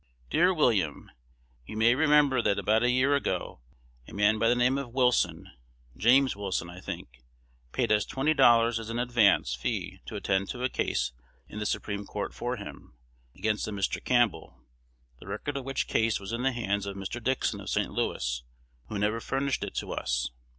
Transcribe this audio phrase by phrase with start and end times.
[0.31, 1.11] Dear William,
[1.67, 3.59] You may remember that about a year ago
[4.07, 5.51] a man by the name of Wilson
[5.95, 7.21] (James Wilson, I think)
[7.71, 11.11] paid us twenty dollars as an advance fee to attend to a case
[11.47, 12.95] in the Supreme Court for him,
[13.35, 14.03] against a Mr.
[14.03, 14.63] Campbell,
[15.19, 17.23] the record of which case was in the hands of Mr.
[17.23, 17.91] Dixon of St.
[17.91, 18.41] Louis,
[18.87, 20.31] who never furnished it to us.